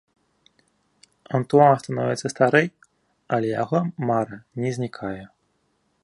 Антуан 1.39 1.75
становіцца 1.83 2.27
старэй, 2.33 2.67
але 3.37 3.47
яго 3.63 3.79
мара 4.11 4.37
не 4.63 4.69
знікае. 4.79 5.19